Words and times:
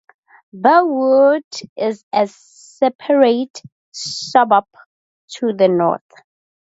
Burwood 0.51 1.43
is 1.77 2.03
a 2.11 2.25
separate 2.25 3.61
suburb, 3.91 4.65
to 5.35 5.53
the 5.53 5.67
north. 5.67 6.01